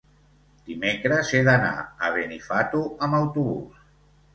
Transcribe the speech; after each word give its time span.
Dimecres 0.69 1.29
he 1.35 1.43
d'anar 1.49 1.71
a 2.09 2.13
Benifato 2.19 2.87
amb 3.09 3.23
autobús. 3.23 3.91